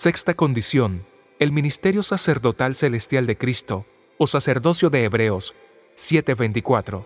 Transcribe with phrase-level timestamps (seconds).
[0.00, 1.04] Sexta condición.
[1.40, 3.84] El ministerio sacerdotal celestial de Cristo,
[4.16, 5.56] o sacerdocio de Hebreos,
[5.96, 7.04] 7:24.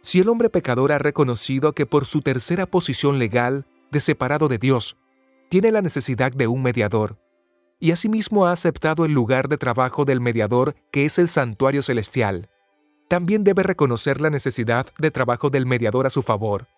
[0.00, 4.56] Si el hombre pecador ha reconocido que por su tercera posición legal, de separado de
[4.56, 4.96] Dios,
[5.50, 7.18] tiene la necesidad de un mediador,
[7.78, 12.48] y asimismo ha aceptado el lugar de trabajo del mediador que es el santuario celestial,
[13.06, 16.68] también debe reconocer la necesidad de trabajo del mediador a su favor,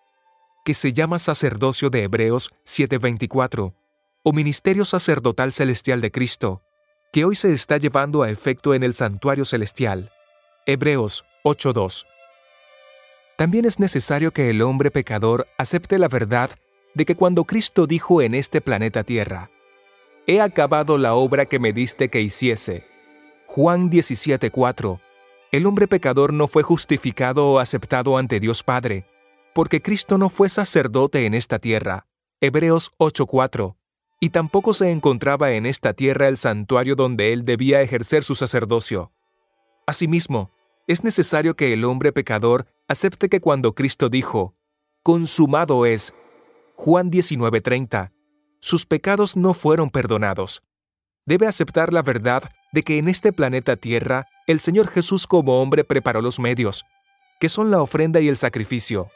[0.65, 3.73] que se llama sacerdocio de Hebreos 7:24,
[4.23, 6.61] o ministerio sacerdotal celestial de Cristo,
[7.11, 10.11] que hoy se está llevando a efecto en el santuario celestial.
[10.65, 12.05] Hebreos 8:2.
[13.37, 16.49] También es necesario que el hombre pecador acepte la verdad
[16.95, 19.49] de que cuando Cristo dijo en este planeta Tierra,
[20.25, 22.85] He acabado la obra que me diste que hiciese.
[23.45, 25.01] Juan 17:4
[25.53, 29.05] el hombre pecador no fue justificado o aceptado ante Dios Padre,
[29.53, 32.07] porque Cristo no fue sacerdote en esta tierra.
[32.41, 33.77] Hebreos 8:4.
[34.23, 39.11] Y tampoco se encontraba en esta tierra el santuario donde él debía ejercer su sacerdocio.
[39.85, 40.49] Asimismo,
[40.87, 44.55] es necesario que el hombre pecador acepte que cuando Cristo dijo,
[45.03, 46.13] consumado es,
[46.77, 48.13] Juan 19:30,
[48.61, 50.63] sus pecados no fueron perdonados.
[51.25, 55.83] Debe aceptar la verdad de que en este planeta Tierra el Señor Jesús como hombre
[55.83, 56.85] preparó los medios,
[57.41, 59.09] que son la ofrenda y el sacrificio.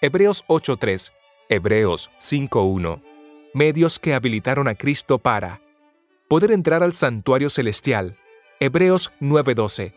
[0.00, 1.10] Hebreos 8.3,
[1.48, 3.13] Hebreos 5.1.
[3.54, 5.62] Medios que habilitaron a Cristo para
[6.26, 8.18] poder entrar al santuario celestial.
[8.58, 9.94] Hebreos 9.12.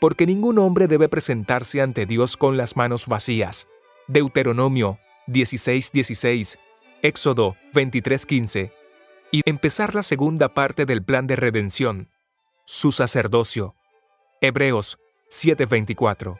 [0.00, 3.66] Porque ningún hombre debe presentarse ante Dios con las manos vacías.
[4.08, 6.58] Deuteronomio 16.16.
[7.02, 8.72] Éxodo 23.15.
[9.30, 12.08] Y empezar la segunda parte del plan de redención,
[12.64, 13.74] su sacerdocio.
[14.40, 16.38] Hebreos 7:24.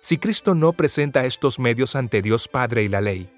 [0.00, 3.30] Si Cristo no presenta estos medios ante Dios Padre y la ley,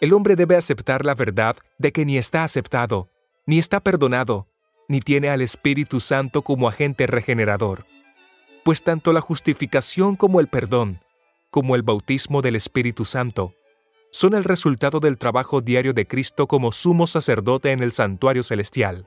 [0.00, 3.10] el hombre debe aceptar la verdad de que ni está aceptado,
[3.46, 4.48] ni está perdonado,
[4.88, 7.86] ni tiene al Espíritu Santo como agente regenerador.
[8.64, 11.00] Pues tanto la justificación como el perdón,
[11.50, 13.54] como el bautismo del Espíritu Santo,
[14.10, 19.06] son el resultado del trabajo diario de Cristo como sumo sacerdote en el santuario celestial.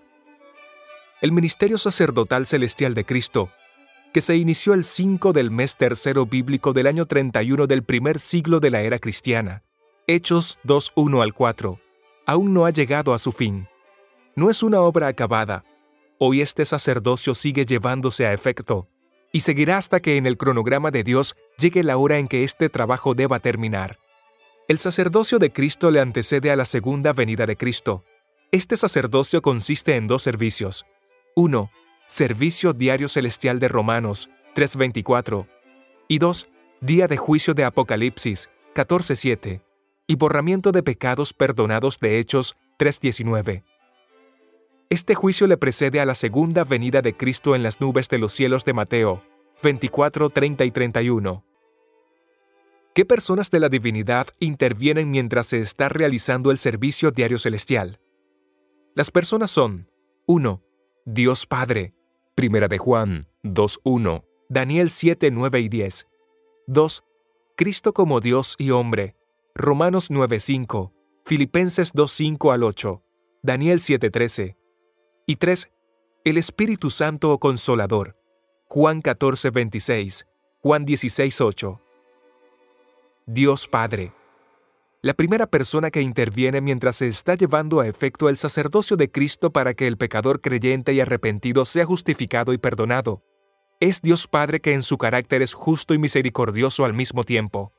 [1.22, 3.52] El ministerio sacerdotal celestial de Cristo
[4.14, 8.60] que se inició el 5 del mes tercero bíblico del año 31 del primer siglo
[8.60, 9.64] de la era cristiana.
[10.12, 11.80] Hechos 2.1 al 4.
[12.26, 13.68] Aún no ha llegado a su fin.
[14.36, 15.64] No es una obra acabada.
[16.18, 18.88] Hoy este sacerdocio sigue llevándose a efecto,
[19.32, 22.70] y seguirá hasta que en el cronograma de Dios llegue la hora en que este
[22.70, 24.00] trabajo deba terminar.
[24.68, 28.04] El sacerdocio de Cristo le antecede a la segunda venida de Cristo.
[28.52, 30.88] Este sacerdocio consiste en dos servicios.
[31.36, 31.70] 1
[32.08, 35.46] Servicio Diario Celestial de Romanos 3.24
[36.08, 36.48] y 2.
[36.82, 39.69] Día de Juicio de Apocalipsis 14.7
[40.10, 43.64] y Borramiento de Pecados Perdonados de Hechos 3.19.
[44.90, 48.34] Este juicio le precede a la segunda venida de Cristo en las nubes de los
[48.34, 49.24] cielos de Mateo
[49.62, 51.46] 24, 30 y 31.
[52.96, 58.00] ¿Qué personas de la divinidad intervienen mientras se está realizando el servicio diario celestial?
[58.96, 59.92] Las personas son
[60.26, 60.64] 1.
[61.06, 61.94] Dios Padre,
[62.34, 66.08] Primera de Juan 2.1, Daniel 7, 9 y 10.
[66.66, 67.04] 2.
[67.56, 69.19] Cristo como Dios y hombre.
[69.56, 70.92] Romanos 9.5,
[71.26, 73.04] Filipenses 2.5 al 8,
[73.42, 74.56] Daniel 7.13.
[75.26, 75.70] Y 3.
[76.24, 78.18] El Espíritu Santo o Consolador.
[78.68, 80.26] Juan 14.26,
[80.62, 81.80] Juan 16.8.
[83.26, 84.14] Dios Padre.
[85.02, 89.52] La primera persona que interviene mientras se está llevando a efecto el sacerdocio de Cristo
[89.52, 93.24] para que el pecador creyente y arrepentido sea justificado y perdonado.
[93.80, 97.74] Es Dios Padre que en su carácter es justo y misericordioso al mismo tiempo.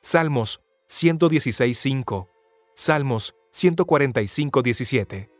[0.00, 0.61] Salmos
[0.92, 2.28] 116.5.
[2.74, 5.30] Salmos 145.17.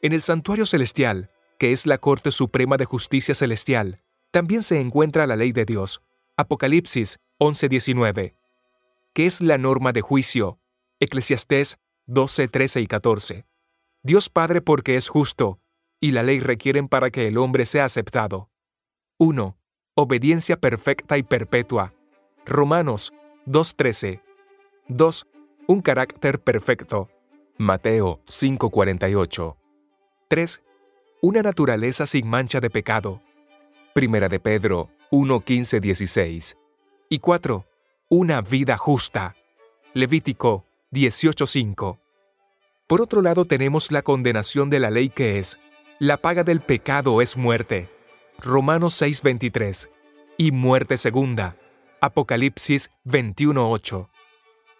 [0.00, 5.26] En el santuario celestial, que es la Corte Suprema de Justicia Celestial, también se encuentra
[5.26, 6.02] la ley de Dios.
[6.36, 8.34] Apocalipsis 11.19.
[9.12, 10.60] Que es la norma de juicio,
[11.00, 13.44] Eclesiastés 12, 13 y 14.
[14.04, 15.60] Dios Padre porque es justo,
[16.00, 18.50] y la ley requieren para que el hombre sea aceptado.
[19.18, 19.58] 1.
[19.94, 21.92] Obediencia perfecta y perpetua.
[22.46, 23.12] Romanos
[23.46, 24.22] 2.13.
[24.88, 25.26] 2.
[25.68, 27.08] Un carácter perfecto.
[27.58, 29.56] Mateo 5.48.
[30.28, 30.62] 3.
[31.20, 33.22] Una naturaleza sin mancha de pecado.
[33.94, 35.80] Primera de Pedro 1.15.16.
[35.80, 36.56] 16.
[37.08, 37.66] Y 4.
[38.08, 39.36] Una vida justa.
[39.94, 41.98] Levítico 18.5.
[42.86, 45.58] Por otro lado tenemos la condenación de la ley que es,
[45.98, 47.88] la paga del pecado es muerte.
[48.38, 49.88] Romanos 6.23.
[50.36, 51.56] Y muerte segunda.
[52.00, 54.11] Apocalipsis 21.8.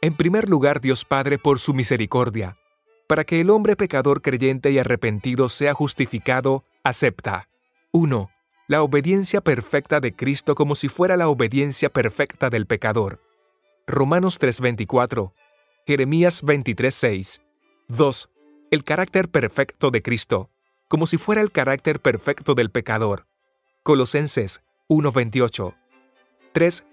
[0.04, 2.58] En primer lugar, Dios Padre, por su misericordia,
[3.06, 7.48] Para que el hombre pecador creyente y arrepentido sea justificado, acepta
[7.92, 8.30] 1.
[8.68, 13.20] La obediencia perfecta de Cristo como si fuera la obediencia perfecta del pecador.
[13.86, 15.34] Romanos 3:24.
[15.86, 17.42] Jeremías 23:6.
[17.88, 18.28] 2.
[18.70, 20.50] El carácter perfecto de Cristo,
[20.88, 23.26] como si fuera el carácter perfecto del pecador.
[23.84, 25.74] Colosenses 1:28.
[26.52, 26.84] 3.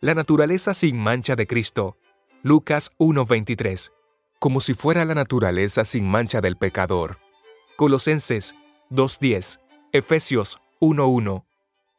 [0.00, 1.98] La naturaleza sin mancha de Cristo.
[2.46, 3.90] Lucas 1:23.
[4.38, 7.16] Como si fuera la naturaleza sin mancha del pecador.
[7.78, 8.54] Colosenses
[8.90, 9.60] 2:10.
[9.92, 11.46] Efesios 1:1.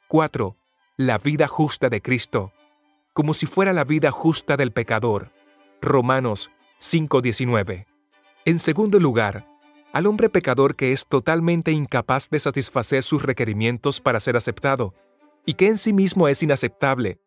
[0.07, 0.56] 4.
[0.97, 2.53] La vida justa de Cristo.
[3.13, 5.31] Como si fuera la vida justa del pecador.
[5.81, 7.88] Romanos 5:19.
[8.45, 9.48] En segundo lugar,
[9.94, 14.94] al hombre pecador que es totalmente incapaz de satisfacer sus requerimientos para ser aceptado,
[15.44, 17.19] y que en sí mismo es inaceptable,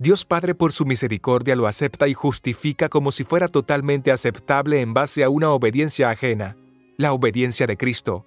[0.00, 4.94] Dios Padre por su misericordia lo acepta y justifica como si fuera totalmente aceptable en
[4.94, 6.56] base a una obediencia ajena,
[6.96, 8.24] la obediencia de Cristo.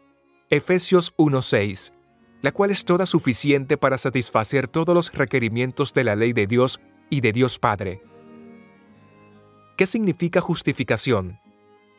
[0.51, 1.91] Efesios 1:6,
[2.43, 6.79] la cual es toda suficiente para satisfacer todos los requerimientos de la ley de Dios
[7.09, 8.03] y de Dios Padre.
[9.75, 11.39] ¿Qué significa justificación?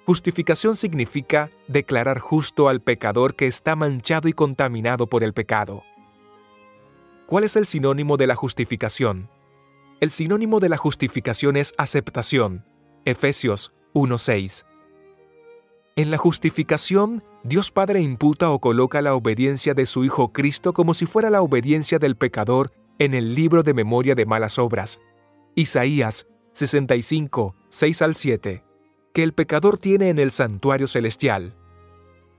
[0.07, 5.83] Justificación significa declarar justo al pecador que está manchado y contaminado por el pecado.
[7.27, 9.34] ¿Cuál es el sinónimo de la justificación?
[10.01, 12.65] El sinónimo de la justificación es aceptación.
[13.05, 14.65] Efesios 1.6.
[15.97, 20.95] En la justificación, Dios Padre imputa o coloca la obediencia de su Hijo Cristo como
[20.95, 25.01] si fuera la obediencia del pecador en el libro de memoria de malas obras.
[25.55, 28.65] Isaías 65, 6 al 7,
[29.13, 31.57] que el pecador tiene en el santuario celestial.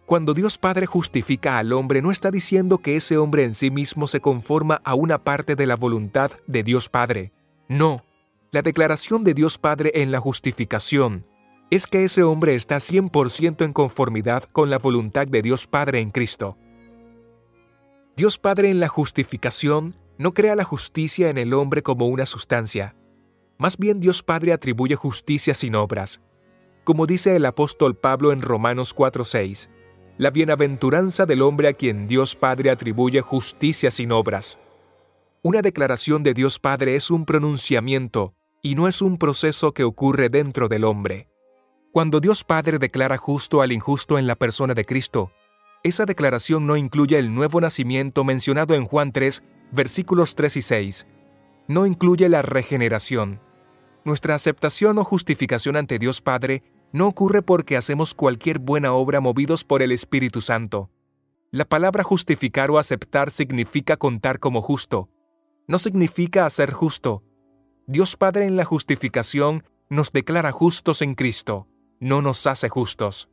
[0.05, 4.07] Cuando Dios Padre justifica al hombre, no está diciendo que ese hombre en sí mismo
[4.07, 7.31] se conforma a una parte de la voluntad de Dios Padre,
[7.67, 8.03] no,
[8.51, 11.25] la declaración de Dios Padre en la justificación
[11.71, 16.11] es que ese hombre está 100% en conformidad con la voluntad de Dios Padre en
[16.11, 16.57] Cristo.
[18.15, 22.95] Dios Padre en la justificación no crea la justicia en el hombre como una sustancia.
[23.57, 26.21] Más bien Dios Padre atribuye justicia sin obras.
[26.83, 29.69] Como dice el apóstol Pablo en Romanos 4:6,
[30.17, 34.59] la bienaventuranza del hombre a quien Dios Padre atribuye justicia sin obras.
[35.47, 38.33] Una declaración de Dios Padre es un pronunciamiento
[38.63, 41.29] y no es un proceso que ocurre dentro del hombre.
[41.91, 45.31] Cuando Dios Padre declara justo al injusto en la persona de Cristo,
[45.83, 51.07] esa declaración no incluye el nuevo nacimiento mencionado en Juan 3, versículos 3 y 6.
[51.67, 53.39] No incluye la regeneración.
[54.03, 59.63] Nuestra aceptación o justificación ante Dios Padre no ocurre porque hacemos cualquier buena obra movidos
[59.63, 60.89] por el Espíritu Santo.
[61.51, 65.07] La palabra justificar o aceptar significa contar como justo,
[65.67, 67.23] no significa hacer justo.
[67.87, 71.67] Dios Padre en la justificación nos declara justos en Cristo,
[71.99, 73.29] no nos hace justos.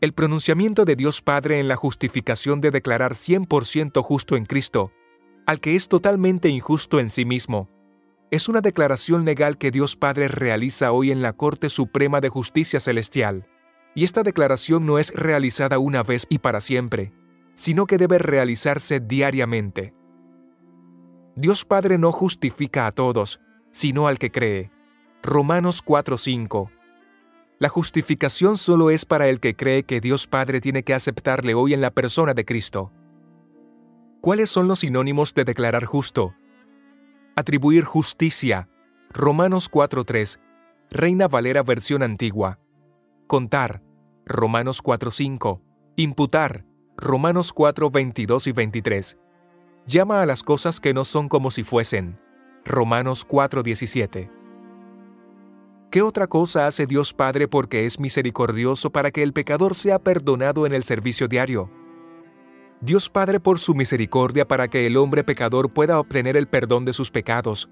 [0.00, 4.92] El pronunciamiento de Dios Padre en la justificación de declarar 100% justo en Cristo,
[5.46, 7.68] al que es totalmente injusto en sí mismo,
[8.30, 12.78] es una declaración legal que Dios Padre realiza hoy en la Corte Suprema de Justicia
[12.78, 13.48] Celestial.
[13.94, 17.12] Y esta declaración no es realizada una vez y para siempre,
[17.54, 19.94] sino que debe realizarse diariamente.
[21.36, 23.40] Dios Padre no justifica a todos,
[23.70, 24.70] sino al que cree.
[25.22, 26.70] Romanos 4:5.
[27.58, 31.74] La justificación solo es para el que cree que Dios Padre tiene que aceptarle hoy
[31.74, 32.90] en la persona de Cristo.
[34.20, 36.34] ¿Cuáles son los sinónimos de declarar justo?
[37.36, 38.68] Atribuir justicia.
[39.10, 40.40] Romanos 4:3.
[40.90, 42.58] Reina Valera versión antigua.
[43.28, 43.82] Contar.
[44.26, 45.62] Romanos 4:5.
[45.96, 46.64] Imputar.
[46.96, 49.19] Romanos 4:22 y 23
[49.90, 52.18] llama a las cosas que no son como si fuesen.
[52.64, 54.30] Romanos 4:17.
[55.90, 60.64] ¿Qué otra cosa hace Dios Padre porque es misericordioso para que el pecador sea perdonado
[60.64, 61.68] en el servicio diario?
[62.80, 66.92] Dios Padre por su misericordia para que el hombre pecador pueda obtener el perdón de
[66.92, 67.68] sus pecados.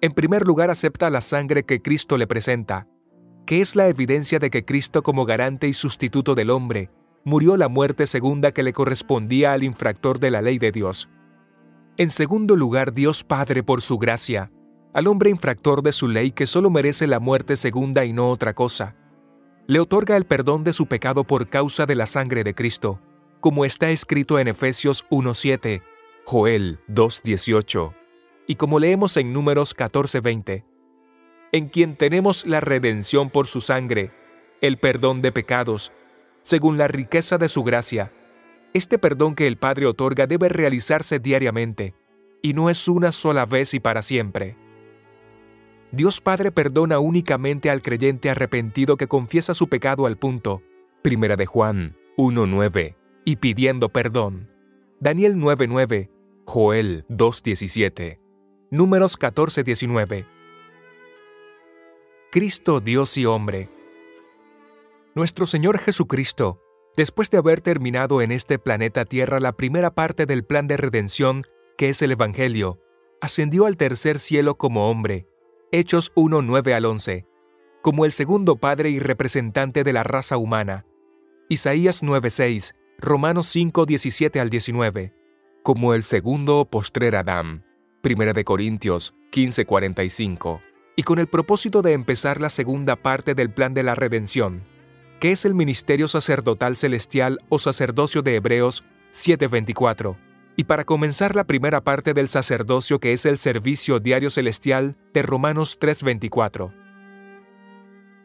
[0.00, 2.86] En primer lugar acepta la sangre que Cristo le presenta,
[3.44, 6.90] que es la evidencia de que Cristo como garante y sustituto del hombre,
[7.24, 11.08] murió la muerte segunda que le correspondía al infractor de la ley de Dios.
[11.98, 14.52] En segundo lugar, Dios Padre, por su gracia,
[14.94, 18.54] al hombre infractor de su ley que solo merece la muerte segunda y no otra
[18.54, 18.94] cosa,
[19.66, 23.00] le otorga el perdón de su pecado por causa de la sangre de Cristo,
[23.40, 25.82] como está escrito en Efesios 1.7,
[26.24, 27.92] Joel 2.18,
[28.46, 30.64] y como leemos en Números 14.20,
[31.50, 34.12] en quien tenemos la redención por su sangre,
[34.60, 35.90] el perdón de pecados,
[36.42, 38.12] según la riqueza de su gracia,
[38.74, 41.94] este perdón que el Padre otorga debe realizarse diariamente,
[42.42, 44.56] y no es una sola vez y para siempre.
[45.90, 50.62] Dios Padre perdona únicamente al creyente arrepentido que confiesa su pecado al punto.
[51.02, 54.50] Primera de Juan 1.9 y pidiendo perdón.
[55.00, 56.10] Daniel 9.9,
[56.44, 58.18] Joel 2.17,
[58.70, 60.26] Números 14.19.
[62.30, 63.70] Cristo Dios y hombre.
[65.14, 66.60] Nuestro Señor Jesucristo,
[66.98, 71.44] después de haber terminado en este planeta Tierra la primera parte del plan de redención,
[71.76, 72.80] que es el Evangelio,
[73.20, 75.28] ascendió al tercer cielo como hombre,
[75.70, 77.24] Hechos 1, 9 al 11,
[77.82, 80.86] como el segundo Padre y representante de la raza humana,
[81.48, 85.14] Isaías 9:6, Romanos 5, 17 al 19,
[85.62, 87.64] como el segundo postrer Adán,
[88.02, 90.62] Primera de Corintios 15:45,
[90.96, 94.64] y con el propósito de empezar la segunda parte del plan de la redención,
[95.18, 100.16] que es el ministerio sacerdotal celestial o sacerdocio de Hebreos 7:24
[100.56, 105.22] y para comenzar la primera parte del sacerdocio que es el servicio diario celestial de
[105.22, 106.72] Romanos 3:24.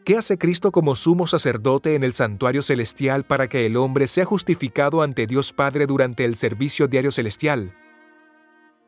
[0.04, 4.24] ¿Qué hace Cristo como sumo sacerdote en el santuario celestial para que el hombre sea
[4.24, 7.74] justificado ante Dios Padre durante el servicio diario celestial?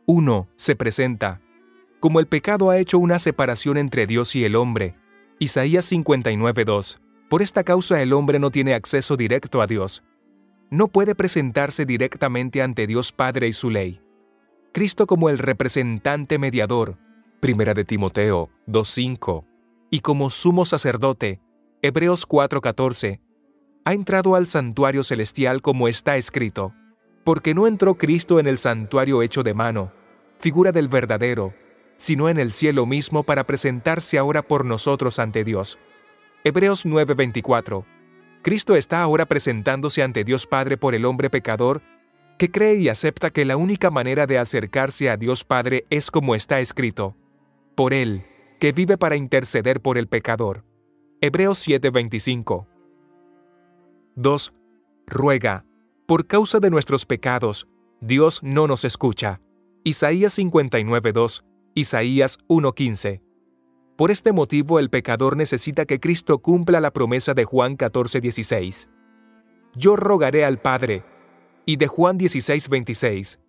[0.04, 0.48] 1.
[0.56, 1.40] Se presenta.
[2.00, 4.94] Como el pecado ha hecho una separación entre Dios y el hombre.
[5.38, 7.00] Isaías 59.2.
[7.28, 10.04] Por esta causa el hombre no tiene acceso directo a Dios,
[10.71, 14.00] no puede presentarse directamente ante Dios Padre y su ley.
[14.73, 16.99] Cristo como el representante mediador,
[17.40, 19.45] Primera de Timoteo 2.5,
[19.90, 21.40] y como sumo sacerdote,
[21.83, 23.21] Hebreos 4.14,
[23.85, 26.75] ha entrado al santuario celestial como está escrito,
[27.25, 29.92] porque no entró Cristo en el santuario hecho de mano,
[30.38, 31.54] figura del verdadero,
[31.97, 35.78] sino en el cielo mismo para presentarse ahora por nosotros ante Dios.
[36.47, 37.85] Hebreos 9:24
[38.41, 41.83] Cristo está ahora presentándose ante Dios Padre por el hombre pecador
[42.38, 46.37] que cree y acepta que la única manera de acercarse a Dios Padre es como
[46.37, 47.17] está escrito,
[47.75, 48.23] por Él,
[48.61, 50.65] que vive para interceder por el pecador.
[51.21, 52.69] Hebreos 7:25.
[54.15, 54.53] 2.
[55.09, 55.65] Ruega,
[56.07, 57.67] por causa de nuestros pecados,
[58.00, 59.41] Dios no nos escucha.
[59.83, 61.43] Isaías 59:2,
[61.75, 63.25] Isaías 1:15.
[63.97, 68.91] Por este motivo el pecador necesita que Cristo cumpla la promesa de Juan 14:16.
[69.75, 71.05] Yo rogaré al Padre.
[71.65, 73.41] Y de Juan 16:26.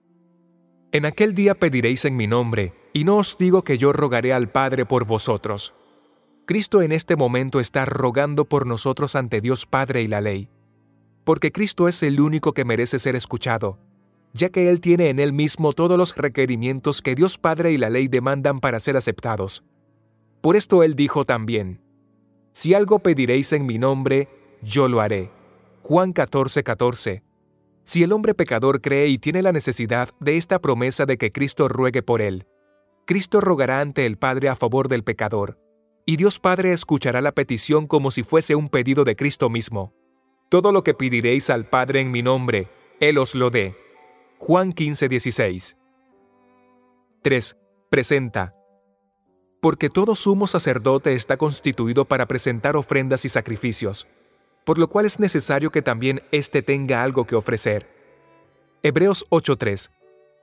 [0.94, 4.50] En aquel día pediréis en mi nombre, y no os digo que yo rogaré al
[4.50, 5.74] Padre por vosotros.
[6.46, 10.50] Cristo en este momento está rogando por nosotros ante Dios Padre y la ley,
[11.25, 13.80] porque Cristo es el único que merece ser escuchado,
[14.34, 17.89] ya que Él tiene en Él mismo todos los requerimientos que Dios Padre y la
[17.89, 19.63] ley demandan para ser aceptados.
[20.41, 21.82] Por esto él dijo también,
[22.53, 24.27] Si algo pediréis en mi nombre,
[24.62, 25.32] yo lo haré.
[25.82, 27.24] Juan 14, 14.
[27.84, 31.67] Si el hombre pecador cree y tiene la necesidad de esta promesa de que Cristo
[31.70, 32.46] ruegue por él,
[33.06, 35.58] Cristo rogará ante el Padre a favor del pecador,
[36.06, 39.94] y Dios Padre escuchará la petición como si fuese un pedido de Cristo mismo.
[40.50, 43.75] Todo lo que pediréis al Padre en mi nombre, Él os lo dé.
[44.38, 45.77] Juan 15, 16.
[47.22, 47.58] 3.
[47.89, 48.53] Presenta
[49.61, 54.07] porque todo sumo sacerdote está constituido para presentar ofrendas y sacrificios,
[54.65, 57.89] por lo cual es necesario que también éste tenga algo que ofrecer.
[58.83, 59.91] Hebreos 8:3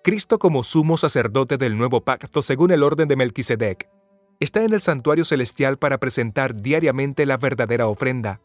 [0.03, 3.89] Cristo como sumo sacerdote del nuevo pacto según el orden de Melquisedec,
[4.39, 8.41] está en el santuario celestial para presentar diariamente la verdadera ofrenda,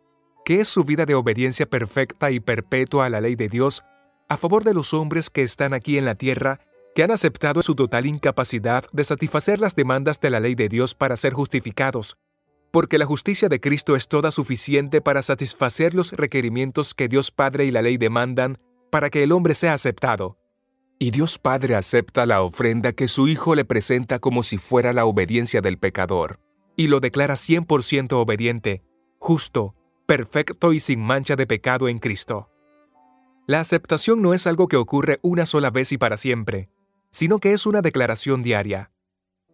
[0.46, 3.84] que es su vida de obediencia perfecta y perpetua a la ley de Dios,
[4.30, 6.62] a favor de los hombres que están aquí en la tierra
[7.00, 10.96] que han aceptado su total incapacidad de satisfacer las demandas de la ley de Dios
[10.96, 12.18] para ser justificados,
[12.72, 17.64] porque la justicia de Cristo es toda suficiente para satisfacer los requerimientos que Dios Padre
[17.64, 18.58] y la ley demandan
[18.92, 20.38] para que el hombre sea aceptado.
[21.00, 25.06] Y Dios Padre acepta la ofrenda que su Hijo le presenta como si fuera la
[25.06, 26.42] obediencia del pecador,
[26.76, 28.84] y lo declara 100% obediente,
[29.20, 29.74] justo,
[30.06, 32.50] perfecto y sin mancha de pecado en Cristo.
[33.48, 36.68] La aceptación no es algo que ocurre una sola vez y para siempre,
[37.12, 38.92] sino que es una declaración diaria.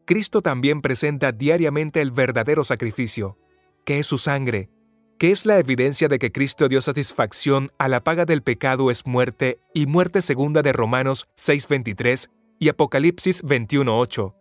[0.05, 3.37] Cristo también presenta diariamente el verdadero sacrificio,
[3.85, 4.69] que es su sangre,
[5.17, 9.05] que es la evidencia de que Cristo dio satisfacción a la paga del pecado es
[9.05, 14.35] muerte y muerte segunda de Romanos 6:23 y Apocalipsis 21:8.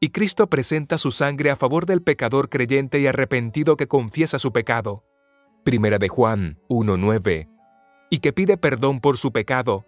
[0.00, 4.52] Y Cristo presenta su sangre a favor del pecador creyente y arrepentido que confiesa su
[4.52, 5.04] pecado.
[5.64, 7.48] Primera de Juan 1:9.
[8.10, 9.86] Y que pide perdón por su pecado.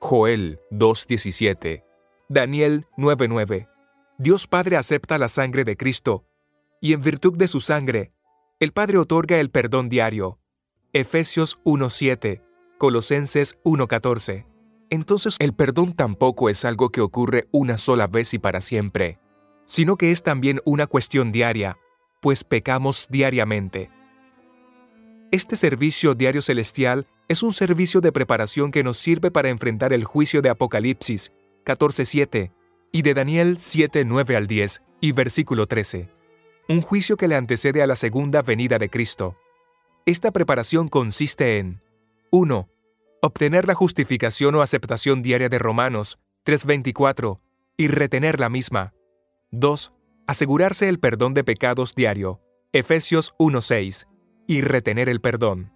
[0.00, 1.84] Joel 2:17.
[2.28, 3.68] Daniel 9:9.
[4.18, 6.24] Dios Padre acepta la sangre de Cristo,
[6.80, 8.12] y en virtud de su sangre,
[8.60, 10.38] el Padre otorga el perdón diario.
[10.92, 12.42] Efesios 1:7,
[12.78, 14.46] Colosenses 1:14.
[14.90, 19.18] Entonces el perdón tampoco es algo que ocurre una sola vez y para siempre,
[19.64, 21.78] sino que es también una cuestión diaria,
[22.20, 23.90] pues pecamos diariamente.
[25.30, 30.04] Este servicio diario celestial es un servicio de preparación que nos sirve para enfrentar el
[30.04, 31.32] juicio de Apocalipsis
[31.64, 32.52] 14.7
[32.92, 36.10] y de Daniel 7.9 al 10 y versículo 13,
[36.68, 39.36] un juicio que le antecede a la segunda venida de Cristo.
[40.06, 41.82] Esta preparación consiste en
[42.30, 42.68] 1.
[43.22, 47.40] Obtener la justificación o aceptación diaria de Romanos 3.24
[47.76, 48.94] y retener la misma.
[49.52, 49.92] 2.
[50.26, 52.40] Asegurarse el perdón de pecados diario,
[52.72, 54.06] Efesios 1.6,
[54.46, 55.72] y retener el perdón.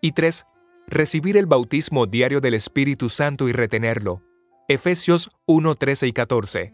[0.00, 0.46] Y 3.
[0.86, 4.22] Recibir el bautismo diario del Espíritu Santo y retenerlo,
[4.70, 6.72] Efesios 1.13 y 14.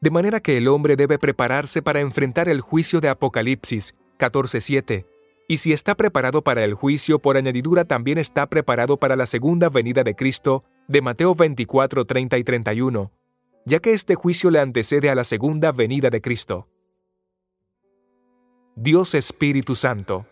[0.00, 5.04] De manera que el hombre debe prepararse para enfrentar el juicio de Apocalipsis 14.7,
[5.48, 9.68] y si está preparado para el juicio, por añadidura también está preparado para la segunda
[9.68, 13.10] venida de Cristo de Mateo 24.30 y 31,
[13.66, 16.68] ya que este juicio le antecede a la segunda venida de Cristo.
[18.76, 20.24] Dios Espíritu Santo.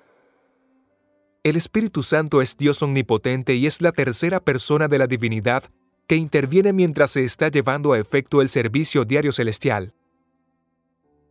[1.42, 5.64] El Espíritu Santo es Dios omnipotente y es la tercera persona de la divinidad
[6.10, 9.94] que interviene mientras se está llevando a efecto el servicio diario celestial.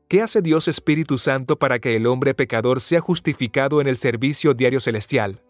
[0.07, 4.53] ¿Qué hace Dios Espíritu Santo para que el hombre pecador sea justificado en el servicio
[4.53, 5.43] diario celestial?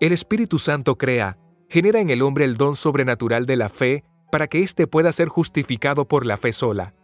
[0.00, 1.36] El Espíritu Santo crea,
[1.68, 4.02] genera en el hombre el don sobrenatural de la fe
[4.32, 6.94] para que éste pueda ser justificado por la fe sola.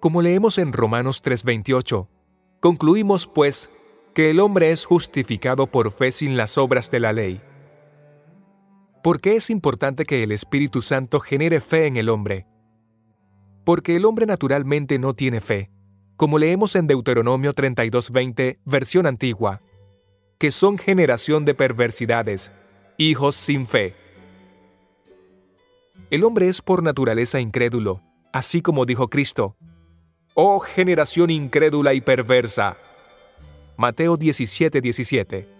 [0.00, 2.08] Como leemos en Romanos 3:28,
[2.60, 3.70] concluimos pues
[4.12, 7.40] que el hombre es justificado por fe sin las obras de la ley.
[9.02, 12.46] ¿Por qué es importante que el Espíritu Santo genere fe en el hombre?
[13.64, 15.70] Porque el hombre naturalmente no tiene fe,
[16.16, 19.62] como leemos en Deuteronomio 32:20, versión antigua,
[20.38, 22.52] que son generación de perversidades,
[22.98, 23.94] hijos sin fe.
[26.10, 28.02] El hombre es por naturaleza incrédulo,
[28.34, 29.56] así como dijo Cristo.
[30.34, 32.76] Oh generación incrédula y perversa.
[33.78, 34.82] Mateo 17:17.
[34.82, 35.59] 17.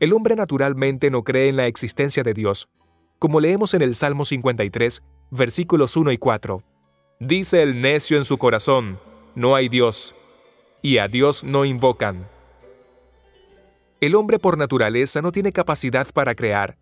[0.00, 2.70] El hombre naturalmente no cree en la existencia de Dios,
[3.18, 6.62] como leemos en el Salmo 53, versículos 1 y 4.
[7.20, 8.98] Dice el necio en su corazón,
[9.34, 10.16] no hay Dios,
[10.80, 12.26] y a Dios no invocan.
[14.00, 16.78] El hombre por naturaleza no tiene capacidad para crear,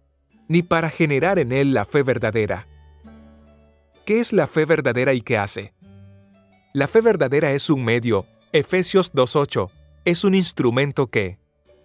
[0.47, 2.69] ni para generar en él la fe verdadera.
[4.07, 5.75] ¿Qué es la fe verdadera y qué hace?
[6.73, 9.71] La fe verdadera es un medio, Efesios 2.8,
[10.05, 11.38] es un instrumento que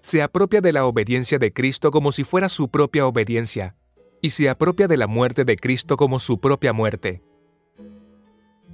[0.04, 3.76] se apropia de la obediencia de Cristo como si fuera su propia obediencia,
[4.22, 7.24] y se apropia de la muerte de Cristo como su propia muerte.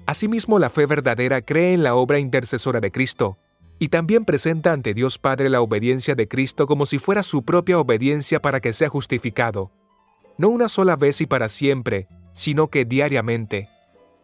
[0.06, 3.38] Asimismo, la fe verdadera cree en la obra intercesora de Cristo,
[3.80, 7.80] y también presenta ante Dios Padre la obediencia de Cristo como si fuera su propia
[7.80, 9.72] obediencia para que sea justificado
[10.40, 13.70] no una sola vez y para siempre, sino que diariamente.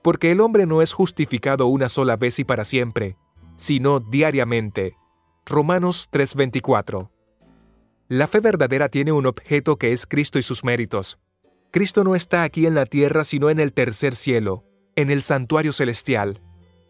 [0.01, 3.17] Porque el hombre no es justificado una sola vez y para siempre,
[3.57, 4.95] sino diariamente.
[5.47, 7.11] Romanos 3:24.
[8.07, 11.19] La fe verdadera tiene un objeto que es Cristo y sus méritos.
[11.69, 14.63] Cristo no está aquí en la tierra sino en el tercer cielo,
[14.95, 16.39] en el santuario celestial,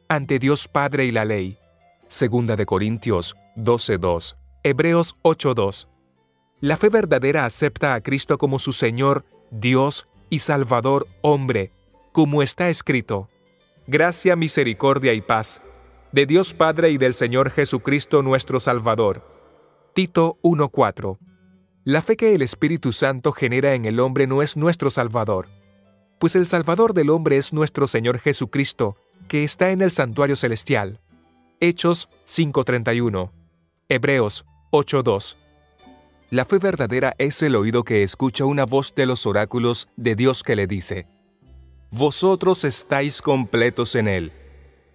[0.07, 1.57] ante Dios Padre y la ley.
[2.07, 5.89] Segunda de Corintios 12:2, Hebreos 8:2.
[6.61, 11.73] La fe verdadera acepta a Cristo como su Señor, Dios y Salvador hombre,
[12.13, 13.27] como está escrito.
[13.85, 15.61] Gracia, misericordia y paz,
[16.15, 19.21] de Dios Padre y del Señor Jesucristo nuestro Salvador.
[19.93, 21.17] Tito 1.4.
[21.83, 25.49] La fe que el Espíritu Santo genera en el hombre no es nuestro Salvador,
[26.17, 28.95] pues el Salvador del hombre es nuestro Señor Jesucristo,
[29.27, 31.01] que está en el santuario celestial.
[31.59, 33.33] Hechos 5.31.
[33.89, 35.35] Hebreos 8.2.
[36.29, 40.43] La fe verdadera es el oído que escucha una voz de los oráculos de Dios
[40.43, 41.09] que le dice,
[41.91, 44.31] Vosotros estáis completos en Él.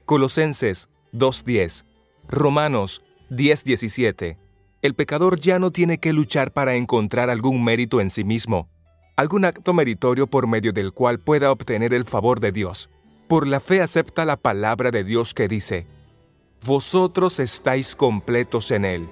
[0.06, 1.84] Colosenses 2.10,
[2.28, 4.36] Romanos 10.17.
[4.82, 8.68] El pecador ya no tiene que luchar para encontrar algún mérito en sí mismo,
[9.16, 12.88] algún acto meritorio por medio del cual pueda obtener el favor de Dios.
[13.28, 15.86] Por la fe acepta la palabra de Dios que dice,
[16.64, 19.08] Vosotros estáis completos en Él.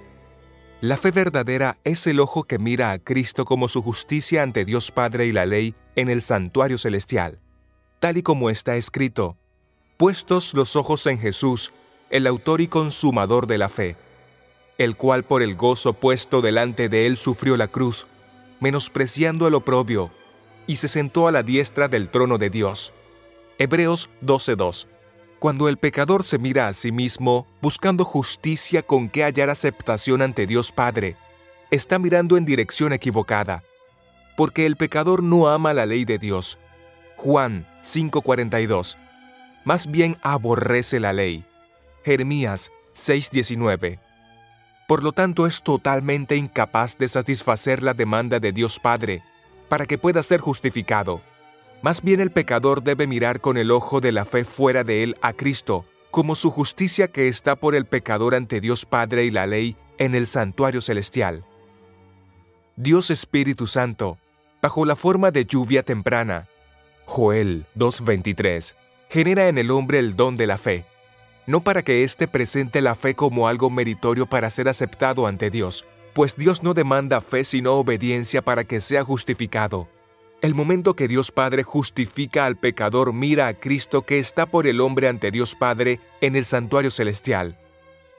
[0.80, 4.92] La fe verdadera es el ojo que mira a Cristo como su justicia ante Dios
[4.92, 7.40] Padre y la ley en el santuario celestial,
[7.98, 9.36] tal y como está escrito,
[9.96, 11.72] puestos los ojos en Jesús,
[12.10, 13.96] el autor y consumador de la fe,
[14.78, 18.06] el cual por el gozo puesto delante de él sufrió la cruz,
[18.60, 20.10] menospreciando el oprobio,
[20.66, 22.92] y se sentó a la diestra del trono de Dios.
[23.58, 24.88] Hebreos 12:2
[25.38, 30.46] cuando el pecador se mira a sí mismo buscando justicia con que hallar aceptación ante
[30.46, 31.16] Dios Padre,
[31.70, 33.62] está mirando en dirección equivocada,
[34.36, 36.58] porque el pecador no ama la ley de Dios.
[37.16, 38.96] Juan 5:42.
[39.64, 41.44] más bien aborrece la ley.
[42.08, 44.00] Jeremías 6:19.
[44.86, 49.22] Por lo tanto, es totalmente incapaz de satisfacer la demanda de Dios Padre
[49.68, 51.20] para que pueda ser justificado.
[51.82, 55.16] Más bien el pecador debe mirar con el ojo de la fe fuera de él
[55.20, 59.46] a Cristo, como su justicia que está por el pecador ante Dios Padre y la
[59.46, 61.44] ley en el santuario celestial.
[62.76, 64.16] Dios Espíritu Santo,
[64.62, 66.48] bajo la forma de lluvia temprana,
[67.04, 68.76] Joel 2.23,
[69.10, 70.86] genera en el hombre el don de la fe
[71.48, 75.86] no para que éste presente la fe como algo meritorio para ser aceptado ante Dios,
[76.12, 79.88] pues Dios no demanda fe sino obediencia para que sea justificado.
[80.42, 84.78] El momento que Dios Padre justifica al pecador mira a Cristo que está por el
[84.82, 87.58] hombre ante Dios Padre en el santuario celestial,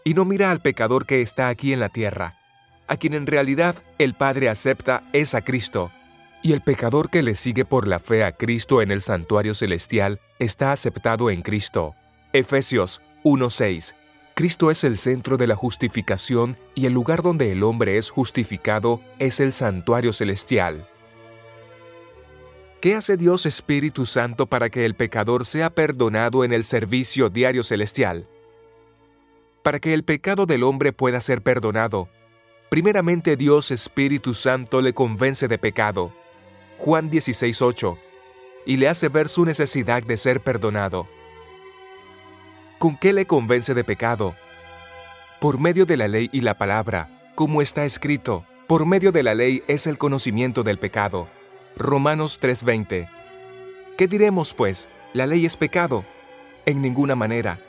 [0.04, 2.36] y no mira al pecador que está aquí en la tierra.
[2.88, 5.92] A quien en realidad el Padre acepta es a Cristo,
[6.42, 10.20] y el pecador que le sigue por la fe a Cristo en el santuario celestial
[10.40, 11.94] está aceptado en Cristo.
[12.34, 13.96] Efesios 1.6.
[14.34, 19.02] Cristo es el centro de la justificación y el lugar donde el hombre es justificado
[19.20, 20.88] es el santuario celestial.
[22.82, 27.64] ¿Qué hace Dios Espíritu Santo para que el pecador sea perdonado en el servicio diario
[27.64, 28.30] celestial?
[29.64, 32.08] Para que el pecado del hombre pueda ser perdonado,
[32.70, 36.14] primeramente Dios Espíritu Santo le convence de pecado.
[36.78, 38.00] Juan 16.8
[38.66, 41.08] y le hace ver su necesidad de ser perdonado.
[42.80, 44.36] ¿Con qué le convence de pecado?
[45.42, 49.36] Por medio de la ley y la palabra, como está escrito, por medio de la
[49.36, 51.28] ley es el conocimiento del pecado.
[51.76, 53.10] Romanos 3:20.
[53.98, 54.88] ¿Qué diremos pues?
[55.12, 56.06] ¿La ley es pecado?
[56.66, 57.60] En ninguna manera.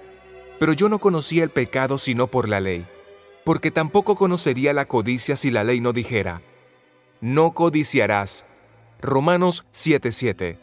[0.60, 2.86] Pero yo no conocía el pecado sino por la ley,
[3.42, 6.40] porque tampoco conocería la codicia si la ley no dijera,
[7.20, 8.46] no codiciarás.
[9.00, 10.60] Romanos 7:7.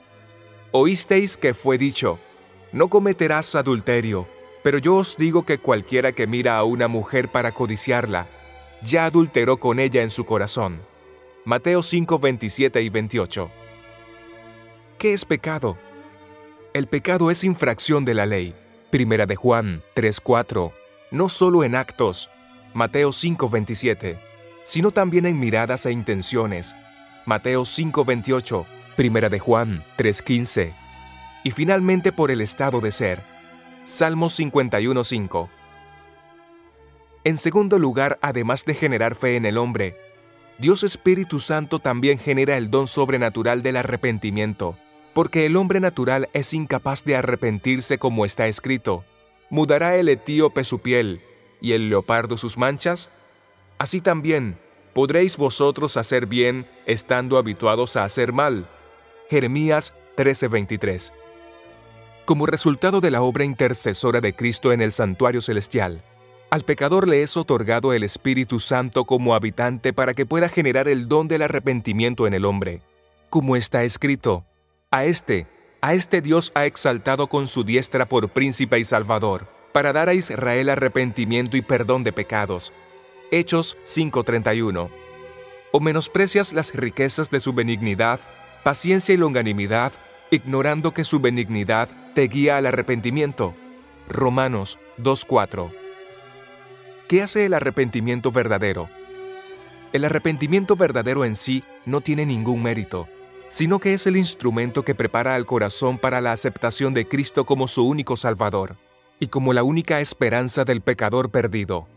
[0.72, 2.18] Oísteis que fue dicho,
[2.72, 4.37] no cometerás adulterio
[4.68, 8.28] pero yo os digo que cualquiera que mira a una mujer para codiciarla,
[8.82, 10.82] ya adulteró con ella en su corazón.
[11.46, 13.50] Mateo 5, 27 y 28.
[14.98, 15.78] ¿Qué es pecado?
[16.74, 18.56] El pecado es infracción de la ley.
[18.92, 20.74] Primera de Juan 3:4.
[21.12, 22.30] No solo en actos,
[22.74, 24.20] Mateo 5:27,
[24.64, 26.76] sino también en miradas e intenciones.
[27.26, 28.66] Mateo 5:28,
[28.98, 30.76] Primera de Juan 3:15.
[31.46, 33.37] Y finalmente por el estado de ser.
[33.88, 35.48] Salmo 51.5.
[37.24, 39.96] En segundo lugar, además de generar fe en el hombre,
[40.58, 44.78] Dios Espíritu Santo también genera el don sobrenatural del arrepentimiento,
[45.14, 49.06] porque el hombre natural es incapaz de arrepentirse como está escrito.
[49.50, 51.22] ¿Mudará el etíope su piel
[51.62, 53.10] y el leopardo sus manchas?
[53.78, 54.60] Así también,
[54.92, 58.68] podréis vosotros hacer bien estando habituados a hacer mal.
[59.30, 61.14] Jeremías 13:23
[62.28, 66.04] como resultado de la obra intercesora de Cristo en el santuario celestial.
[66.50, 71.08] Al pecador le es otorgado el Espíritu Santo como habitante para que pueda generar el
[71.08, 72.82] don del arrepentimiento en el hombre.
[73.30, 74.46] Como está escrito,
[74.92, 75.48] a este,
[75.80, 80.14] a este Dios ha exaltado con su diestra por príncipe y salvador, para dar a
[80.14, 82.74] Israel arrepentimiento y perdón de pecados.
[83.32, 84.90] Hechos 5:31.
[85.72, 88.20] O menosprecias las riquezas de su benignidad,
[88.66, 89.94] paciencia y longanimidad,
[90.30, 91.88] ignorando que su benignidad
[92.18, 93.54] te guía al arrepentimiento.
[94.10, 95.72] Romanos 2.4.
[97.08, 98.90] ¿Qué hace el arrepentimiento verdadero?
[99.94, 103.08] El arrepentimiento verdadero en sí no tiene ningún mérito,
[103.50, 107.68] sino que es el instrumento que prepara al corazón para la aceptación de Cristo como
[107.68, 108.78] su único Salvador
[109.20, 111.88] y como la única esperanza del pecador perdido.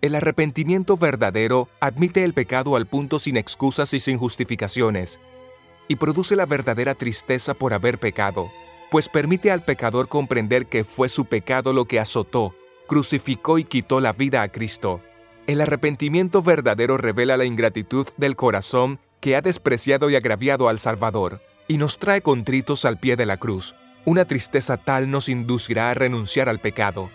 [0.00, 5.20] El arrepentimiento verdadero admite el pecado al punto sin excusas y sin justificaciones,
[5.86, 8.50] y produce la verdadera tristeza por haber pecado
[8.90, 12.54] pues permite al pecador comprender que fue su pecado lo que azotó,
[12.86, 15.00] crucificó y quitó la vida a Cristo.
[15.46, 21.42] El arrepentimiento verdadero revela la ingratitud del corazón que ha despreciado y agraviado al Salvador,
[21.66, 23.74] y nos trae contritos al pie de la cruz.
[24.04, 27.10] Una tristeza tal nos inducirá a renunciar al pecado.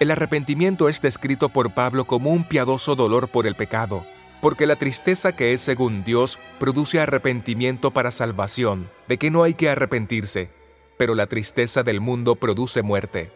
[0.00, 4.04] El arrepentimiento es descrito por Pablo como un piadoso dolor por el pecado,
[4.40, 9.54] porque la tristeza que es según Dios produce arrepentimiento para salvación, de que no hay
[9.54, 10.50] que arrepentirse,
[10.98, 13.30] pero la tristeza del mundo produce muerte.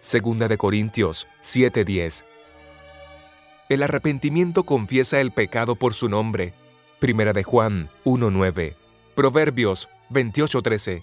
[0.00, 2.24] Segunda de Corintios 7:10.
[3.68, 6.54] El arrepentimiento confiesa el pecado por su nombre.
[7.00, 8.76] Primera de Juan 1:9.
[9.14, 11.02] Proverbios 28:13.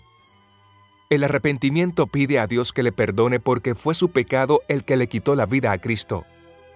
[1.10, 5.08] El arrepentimiento pide a Dios que le perdone porque fue su pecado el que le
[5.08, 6.25] quitó la vida a Cristo,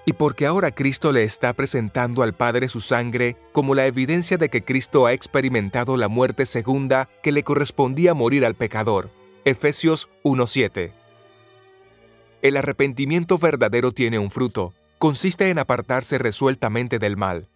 [0.06, 4.50] y porque ahora Cristo le está presentando al Padre su sangre como la evidencia de
[4.50, 9.10] que Cristo ha experimentado la muerte segunda que le correspondía morir al pecador
[9.46, 10.92] Efesios 1.7.
[12.42, 17.48] El arrepentimiento verdadero tiene un fruto, consiste en apartarse resueltamente del mal.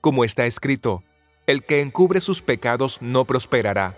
[0.00, 1.02] Como está escrito,
[1.48, 3.96] el que encubre sus pecados no prosperará,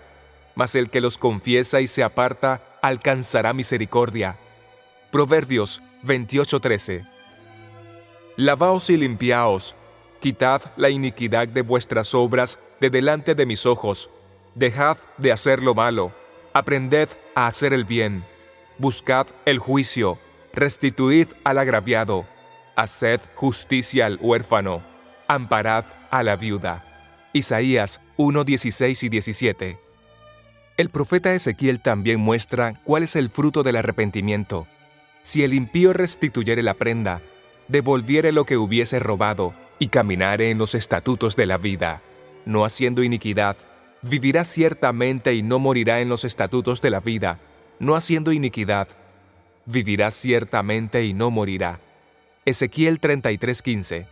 [0.55, 4.39] mas el que los confiesa y se aparta alcanzará misericordia.
[5.11, 7.07] Proverbios 28:13.
[8.37, 9.75] Lavaos y limpiaos,
[10.19, 14.09] quitad la iniquidad de vuestras obras de delante de mis ojos,
[14.55, 16.11] dejad de hacer lo malo,
[16.55, 18.23] aprended a hacer el bien,
[18.77, 20.17] buscad el juicio,
[20.53, 22.25] restituid al agraviado,
[22.77, 24.81] haced justicia al huérfano,
[25.27, 26.85] amparad a la viuda.
[27.33, 29.79] Isaías 1:16 y 17.
[30.77, 34.65] El profeta Ezequiel también muestra cuál es el fruto del arrepentimiento.
[35.23, 37.21] Si el impío restituyere la prenda,
[37.67, 42.01] devolviere lo que hubiese robado, y caminare en los estatutos de la vida,
[42.45, 43.57] no haciendo iniquidad,
[44.07, 47.39] vivirá ciertamente y no morirá en los estatutos de la vida,
[47.79, 48.87] no haciendo iniquidad,
[49.65, 51.79] vivirá ciertamente y no morirá.
[52.45, 54.07] Ezequiel 33:15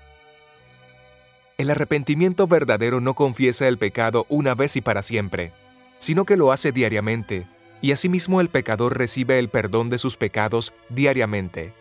[1.60, 5.54] El arrepentimiento verdadero no confiesa el pecado una vez y para siempre,
[6.00, 7.48] sino que lo hace diariamente,
[7.80, 11.74] y asimismo el pecador recibe el perdón de sus pecados diariamente.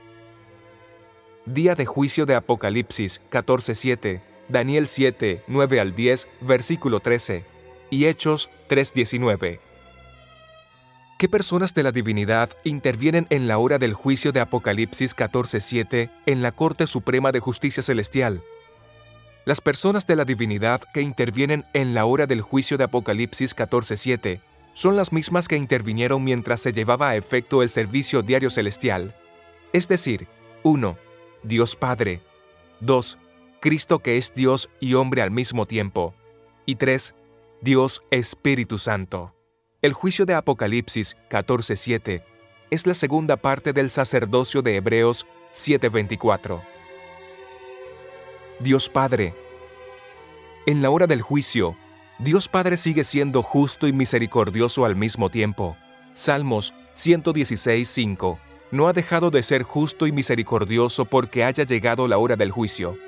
[1.47, 4.21] Día de juicio de Apocalipsis 14:7,
[4.51, 7.52] Daniel 7, 9 al 10, versículo 13,
[7.93, 9.61] y Hechos 3:19.
[11.19, 16.41] ¿Qué personas de la divinidad intervienen en la hora del juicio de Apocalipsis 14:7 en
[16.41, 18.43] la Corte Suprema de Justicia Celestial?
[19.45, 24.41] Las personas de la divinidad que intervienen en la hora del juicio de Apocalipsis 14:7
[24.73, 29.15] son las mismas que intervinieron mientras se llevaba a efecto el servicio diario celestial.
[29.75, 30.29] Es decir,
[30.63, 30.97] 1.
[31.43, 32.23] Dios Padre.
[32.81, 33.19] 2.
[33.61, 36.15] Cristo que es Dios y hombre al mismo tiempo.
[36.65, 37.15] Y 3.
[37.63, 39.37] Dios Espíritu Santo.
[39.83, 42.25] El juicio de Apocalipsis 14:7
[42.73, 46.61] es la segunda parte del sacerdocio de Hebreos 7:24.
[48.59, 49.33] Dios Padre.
[50.67, 51.77] En la hora del juicio,
[52.19, 55.77] Dios Padre sigue siendo justo y misericordioso al mismo tiempo.
[56.13, 58.41] Salmos 116:5.
[58.73, 62.99] No ha dejado de ser justo y misericordioso porque haya llegado la hora del juicio.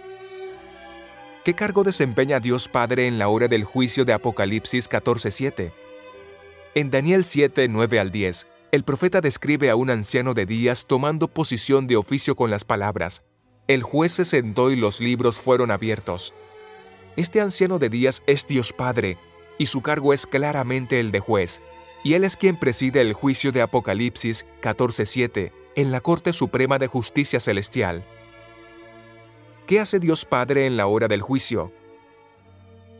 [1.44, 5.74] ¿Qué cargo desempeña Dios Padre en la hora del juicio de Apocalipsis 14:7?
[6.74, 11.28] En Daniel 7, 9 al 10, el profeta describe a un anciano de días tomando
[11.28, 13.24] posición de oficio con las palabras,
[13.68, 16.32] el juez se sentó y los libros fueron abiertos.
[17.16, 19.18] Este anciano de días es Dios Padre,
[19.58, 21.60] y su cargo es claramente el de juez,
[22.02, 26.86] y él es quien preside el juicio de Apocalipsis 14:7 en la Corte Suprema de
[26.86, 28.02] Justicia Celestial.
[29.66, 31.72] ¿Qué hace Dios Padre en la hora del juicio?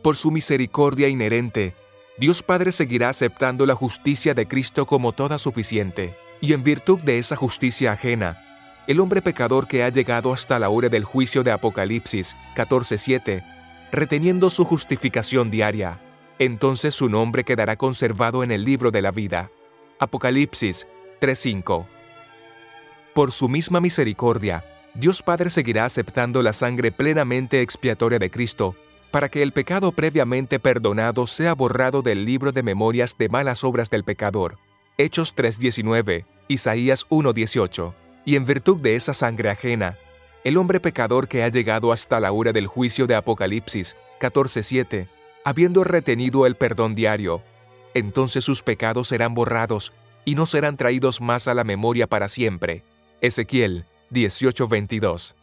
[0.01, 1.75] Por su misericordia inherente,
[2.17, 7.19] Dios Padre seguirá aceptando la justicia de Cristo como toda suficiente, y en virtud de
[7.19, 8.41] esa justicia ajena,
[8.87, 13.43] el hombre pecador que ha llegado hasta la hora del juicio de Apocalipsis 14:7,
[13.91, 15.99] reteniendo su justificación diaria,
[16.39, 19.51] entonces su nombre quedará conservado en el libro de la vida.
[19.99, 20.87] Apocalipsis
[21.19, 21.85] 3:5.
[23.13, 28.77] Por su misma misericordia, Dios Padre seguirá aceptando la sangre plenamente expiatoria de Cristo
[29.11, 33.89] para que el pecado previamente perdonado sea borrado del libro de memorias de malas obras
[33.89, 34.57] del pecador.
[34.97, 37.93] Hechos 3:19, Isaías 1:18.
[38.23, 39.97] Y en virtud de esa sangre ajena,
[40.45, 45.09] el hombre pecador que ha llegado hasta la hora del juicio de Apocalipsis 14:7,
[45.43, 47.43] habiendo retenido el perdón diario,
[47.93, 49.91] entonces sus pecados serán borrados
[50.23, 52.83] y no serán traídos más a la memoria para siempre.
[53.21, 55.35] Ezequiel 18:22.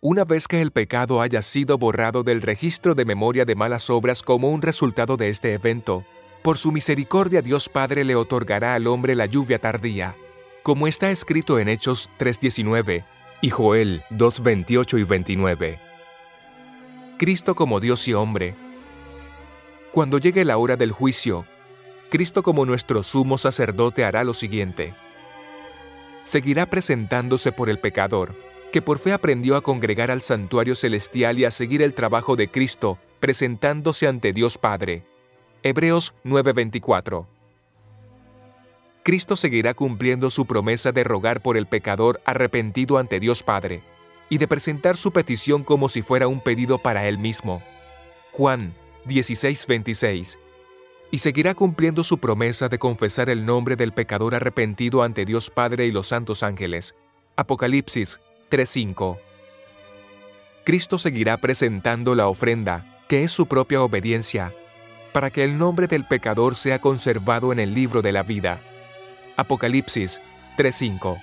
[0.00, 4.22] Una vez que el pecado haya sido borrado del registro de memoria de malas obras
[4.22, 6.04] como un resultado de este evento,
[6.42, 10.14] por su misericordia Dios Padre le otorgará al hombre la lluvia tardía,
[10.62, 13.04] como está escrito en Hechos 3.19
[13.40, 15.78] y Joel 2.28 y 29.
[17.16, 18.54] Cristo como Dios y hombre.
[19.92, 21.46] Cuando llegue la hora del juicio,
[22.10, 24.94] Cristo como nuestro sumo sacerdote hará lo siguiente.
[26.24, 28.34] Seguirá presentándose por el pecador,
[28.72, 32.50] que por fe aprendió a congregar al santuario celestial y a seguir el trabajo de
[32.50, 35.04] Cristo, presentándose ante Dios Padre.
[35.62, 37.26] Hebreos 9:24.
[39.02, 43.82] Cristo seguirá cumpliendo su promesa de rogar por el pecador arrepentido ante Dios Padre
[44.30, 47.62] y de presentar su petición como si fuera un pedido para él mismo.
[48.32, 50.38] Juan 16:26.
[51.14, 55.86] Y seguirá cumpliendo su promesa de confesar el nombre del pecador arrepentido ante Dios Padre
[55.86, 56.96] y los santos ángeles.
[57.36, 58.18] Apocalipsis
[58.50, 59.20] 3.5.
[60.64, 64.52] Cristo seguirá presentando la ofrenda, que es su propia obediencia,
[65.12, 68.60] para que el nombre del pecador sea conservado en el libro de la vida.
[69.36, 70.20] Apocalipsis
[70.56, 71.22] 3:5.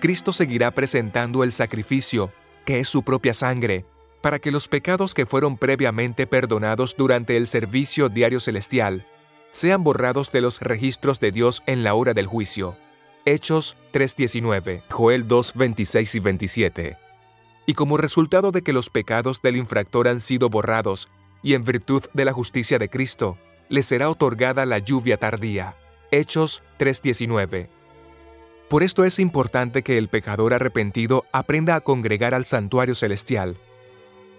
[0.00, 2.30] Cristo seguirá presentando el sacrificio,
[2.66, 3.86] que es su propia sangre,
[4.24, 9.06] para que los pecados que fueron previamente perdonados durante el servicio diario celestial
[9.50, 12.74] sean borrados de los registros de Dios en la hora del juicio.
[13.26, 16.98] Hechos 3:19, Joel 2:26 y 27.
[17.66, 21.10] Y como resultado de que los pecados del infractor han sido borrados,
[21.42, 23.36] y en virtud de la justicia de Cristo,
[23.68, 25.76] le será otorgada la lluvia tardía.
[26.10, 27.68] Hechos 3:19.
[28.70, 33.58] Por esto es importante que el pecador arrepentido aprenda a congregar al santuario celestial.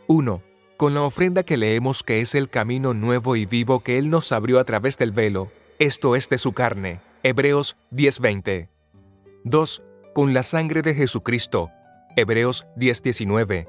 [0.08, 0.42] 1.
[0.78, 4.32] Con la ofrenda que leemos que es el camino nuevo y vivo que Él nos
[4.32, 7.00] abrió a través del velo, esto es de su carne.
[7.24, 8.70] Hebreos 10:20.
[9.44, 9.84] 2.
[10.14, 11.72] Con la sangre de Jesucristo.
[12.16, 13.68] Hebreos 10:19.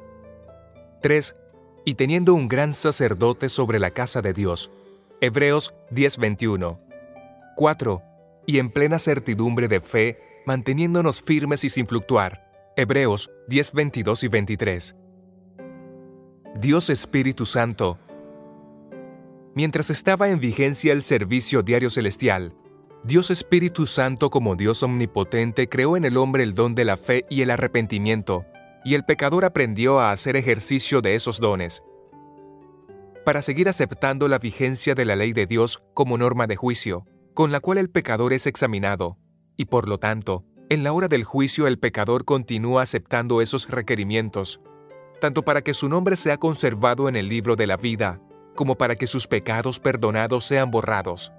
[1.01, 1.37] 3.
[1.85, 4.71] Y teniendo un gran sacerdote sobre la casa de Dios.
[5.21, 6.81] Hebreos 10:21.
[7.57, 8.03] 4.
[8.47, 12.75] Y en plena certidumbre de fe, manteniéndonos firmes y sin fluctuar.
[12.77, 14.97] Hebreos 10:22 y 23.
[16.59, 17.99] Dios Espíritu Santo.
[19.55, 22.55] Mientras estaba en vigencia el servicio diario celestial,
[23.05, 27.27] Dios Espíritu Santo como Dios omnipotente creó en el hombre el don de la fe
[27.29, 28.47] y el arrepentimiento,
[28.87, 31.83] y el pecador aprendió a hacer ejercicio de esos dones.
[33.27, 37.53] Para seguir aceptando la vigencia de la ley de Dios como norma de juicio, con
[37.53, 39.19] la cual el pecador es examinado,
[39.59, 44.61] y por lo tanto, en la hora del juicio el pecador continúa aceptando esos requerimientos,
[45.21, 48.21] tanto para que su nombre sea conservado en el libro de la vida,
[48.55, 51.33] como para que sus pecados perdonados sean borrados.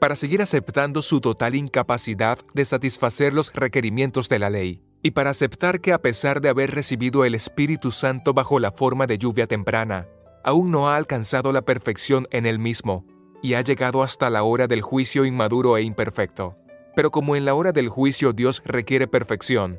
[0.00, 5.30] Para seguir aceptando su total incapacidad de satisfacer los requerimientos de la ley, y para
[5.30, 9.46] aceptar que a pesar de haber recibido el Espíritu Santo bajo la forma de lluvia
[9.46, 10.08] temprana,
[10.44, 13.06] aún no ha alcanzado la perfección en él mismo,
[13.42, 16.56] y ha llegado hasta la hora del juicio inmaduro e imperfecto.
[16.94, 19.78] Pero como en la hora del juicio Dios requiere perfección,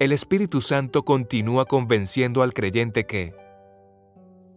[0.00, 3.34] el Espíritu Santo continúa convenciendo al creyente que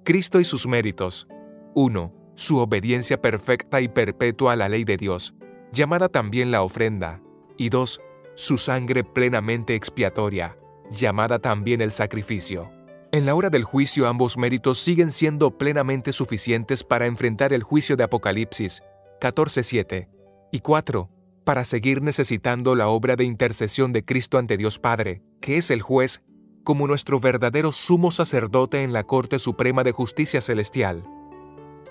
[0.05, 1.27] Cristo y sus méritos.
[1.75, 2.13] 1.
[2.33, 5.35] Su obediencia perfecta y perpetua a la ley de Dios,
[5.73, 7.21] llamada también la ofrenda.
[7.57, 7.99] Y 2.
[8.35, 10.57] Su sangre plenamente expiatoria,
[10.89, 12.71] llamada también el sacrificio.
[13.11, 17.97] En la hora del juicio ambos méritos siguen siendo plenamente suficientes para enfrentar el juicio
[17.97, 18.81] de Apocalipsis
[19.19, 20.07] 14.7
[20.53, 21.09] y 4
[21.43, 25.81] para seguir necesitando la obra de intercesión de Cristo ante Dios Padre, que es el
[25.81, 26.23] juez,
[26.63, 31.03] como nuestro verdadero sumo sacerdote en la Corte Suprema de Justicia Celestial.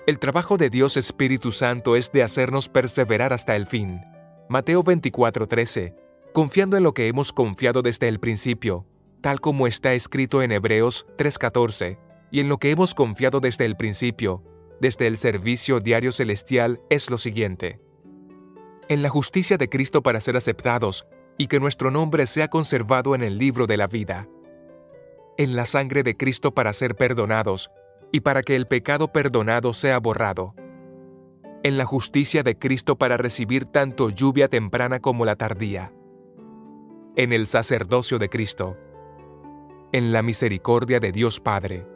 [0.07, 4.01] El trabajo de Dios Espíritu Santo es de hacernos perseverar hasta el fin.
[4.49, 5.95] Mateo 24:13,
[6.33, 8.85] confiando en lo que hemos confiado desde el principio,
[9.21, 11.99] tal como está escrito en Hebreos 3:14,
[12.31, 14.43] y en lo que hemos confiado desde el principio,
[14.81, 17.82] desde el servicio diario celestial, es lo siguiente
[18.89, 23.23] en la justicia de Cristo para ser aceptados y que nuestro nombre sea conservado en
[23.23, 24.27] el libro de la vida,
[25.37, 27.71] en la sangre de Cristo para ser perdonados
[28.11, 30.53] y para que el pecado perdonado sea borrado,
[31.63, 35.93] en la justicia de Cristo para recibir tanto lluvia temprana como la tardía,
[37.15, 38.77] en el sacerdocio de Cristo,
[39.91, 41.87] en la misericordia de Dios Padre,